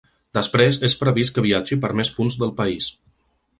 [0.37, 2.91] Després és previst que viatgi per més punts del país.